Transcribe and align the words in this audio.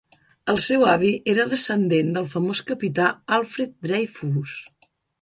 El 0.53 0.55
seu 0.67 0.85
avi 0.93 1.11
era 1.33 1.45
descendent 1.51 2.11
del 2.17 2.31
famós 2.33 2.65
capità 2.73 3.13
Alfred 3.39 3.81
Dreyfus. 3.89 4.61